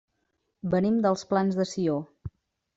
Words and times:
Venim 0.71 0.97
dels 1.07 1.25
Plans 1.33 1.61
de 1.63 1.69
Sió. 1.75 2.01